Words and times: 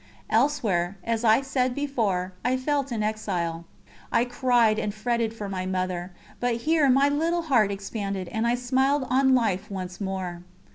Elsewhere, 0.31 0.97
as 1.03 1.23
I 1.23 1.41
said 1.41 1.75
before, 1.75 2.33
I 2.43 2.57
felt 2.57 2.91
an 2.91 3.03
exile, 3.03 3.65
I 4.11 4.25
cried 4.25 4.79
and 4.79 4.91
fretted 4.91 5.31
for 5.31 5.47
my 5.47 5.67
Mother; 5.67 6.11
but 6.39 6.55
here 6.55 6.89
my 6.89 7.07
little 7.07 7.43
heart 7.43 7.71
expanded, 7.71 8.27
and 8.29 8.47
I 8.47 8.55
smiled 8.55 9.05
on 9.11 9.35
life 9.35 9.69
once 9.69 10.01
more. 10.01 10.41